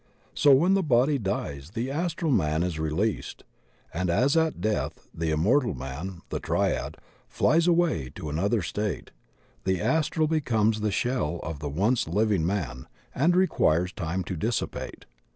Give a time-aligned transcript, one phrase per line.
[0.33, 3.43] So when the body dies the astral man is released,
[3.93, 6.97] and as at death the im mortal man— the Triad—
[7.31, 9.11] ^flies away to another state,
[9.63, 15.05] the astral becomes the shell of the once living man and requires time to dissipate.